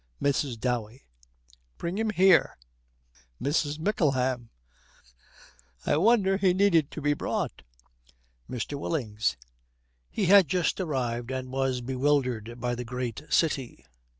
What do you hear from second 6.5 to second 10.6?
needed to be brought.' MR. WILLINGS. 'He had